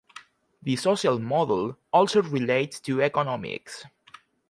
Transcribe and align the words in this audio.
The 0.63 0.77
social 0.77 1.19
model 1.19 1.77
also 1.93 2.23
relates 2.23 2.79
to 2.79 3.03
economics. 3.03 3.85